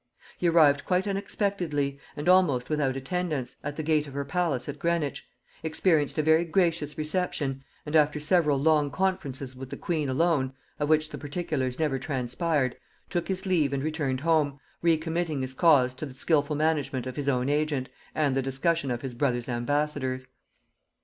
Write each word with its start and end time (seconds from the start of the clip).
He 0.35 0.49
arrived 0.49 0.83
quite 0.83 1.05
unexpectedly, 1.07 1.99
and 2.17 2.27
almost 2.27 2.71
without 2.71 2.95
attendants, 2.97 3.57
at 3.63 3.75
the 3.75 3.83
gate 3.83 4.07
of 4.07 4.15
her 4.15 4.25
palace 4.25 4.67
at 4.67 4.79
Greenwich; 4.79 5.27
experienced 5.61 6.17
a 6.17 6.23
very 6.23 6.43
gracious 6.43 6.97
reception; 6.97 7.63
and 7.85 7.95
after 7.95 8.19
several 8.19 8.57
long 8.57 8.89
conferences 8.89 9.55
with 9.55 9.69
the 9.69 9.77
queen 9.77 10.09
alone, 10.09 10.53
of 10.79 10.89
which 10.89 11.09
the 11.09 11.19
particulars 11.19 11.77
never 11.77 11.99
transpired, 11.99 12.75
took 13.11 13.27
his 13.27 13.45
leave 13.45 13.73
and 13.73 13.83
returned 13.83 14.21
home, 14.21 14.59
re 14.81 14.97
committing 14.97 15.41
his 15.41 15.53
cause 15.53 15.93
to 15.93 16.07
the 16.07 16.15
skilful 16.15 16.55
management 16.55 17.05
of 17.05 17.15
his 17.15 17.29
own 17.29 17.47
agent, 17.47 17.87
and 18.15 18.35
the 18.35 18.41
discussion 18.41 18.89
of 18.89 19.03
his 19.03 19.13
brother's 19.13 19.47
ambassadors. 19.47 20.25